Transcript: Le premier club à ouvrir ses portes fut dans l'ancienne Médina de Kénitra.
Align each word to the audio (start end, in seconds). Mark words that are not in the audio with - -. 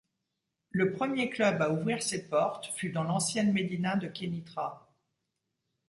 Le 0.71 0.93
premier 0.93 1.29
club 1.29 1.61
à 1.61 1.69
ouvrir 1.69 2.01
ses 2.01 2.27
portes 2.27 2.73
fut 2.73 2.89
dans 2.89 3.03
l'ancienne 3.03 3.53
Médina 3.53 3.95
de 3.97 4.07
Kénitra. 4.07 4.91